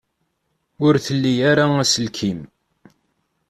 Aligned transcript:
Ur 0.85 0.95
tli 1.05 1.33
ara 1.51 1.65
aselkim. 1.81 2.39